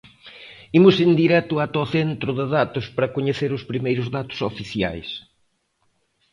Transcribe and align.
Imos 0.77 0.95
en 1.05 1.11
directo 1.21 1.53
ata 1.65 1.83
o 1.85 1.89
centro 1.95 2.29
de 2.39 2.45
datos 2.57 2.85
para 2.95 3.13
coñecer 3.15 3.51
os 3.57 3.67
primeiros 3.71 4.07
datos 4.17 4.39
oficiais. 4.51 5.07